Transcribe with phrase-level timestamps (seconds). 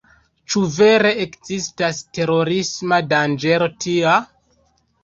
[0.53, 4.21] Ĉu vere ekzistas terorisma danĝero tia?